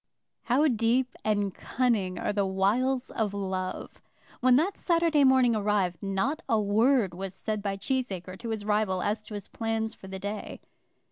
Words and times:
How 0.45 0.67
deep 0.67 1.15
and 1.23 1.53
cunning 1.53 2.17
are 2.17 2.33
the 2.33 2.43
wiles 2.47 3.11
of 3.11 3.35
love! 3.35 4.01
When 4.39 4.55
that 4.55 4.75
Saturday 4.75 5.23
morning 5.23 5.55
arrived 5.55 6.01
not 6.01 6.41
a 6.49 6.59
word 6.59 7.13
was 7.13 7.35
said 7.35 7.61
by 7.61 7.77
Cheesacre 7.77 8.39
to 8.39 8.49
his 8.49 8.65
rival 8.65 9.03
as 9.03 9.21
to 9.21 9.35
his 9.35 9.47
plans 9.47 9.93
for 9.93 10.07
the 10.07 10.17
day. 10.17 10.59